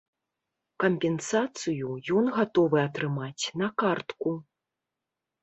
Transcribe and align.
Кампенсацыю 0.83 1.89
ён 2.21 2.25
гатовы 2.39 2.77
атрымаць 2.87 3.45
на 3.65 3.71
картку. 3.85 4.35